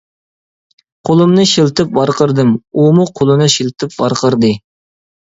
قولۇمنى 1.09 1.43
شىلتىپ 1.51 1.93
ۋارقىرىدىم، 1.97 2.53
ئۇمۇ 2.85 3.05
قولىنى 3.21 3.51
شىلتىپ 3.57 3.95
ۋارقىرىدى. 4.01 4.51